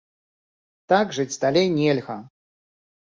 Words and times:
Так 0.93 1.13
жыць 1.17 1.39
далей 1.43 1.67
нельга! 1.77 2.17